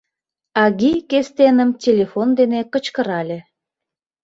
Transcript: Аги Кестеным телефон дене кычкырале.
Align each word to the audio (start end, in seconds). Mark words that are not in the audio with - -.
Аги 0.63 0.91
Кестеным 1.09 1.69
телефон 1.83 2.27
дене 2.39 2.59
кычкырале. 2.73 3.39